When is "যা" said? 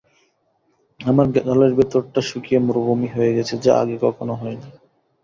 3.63-3.73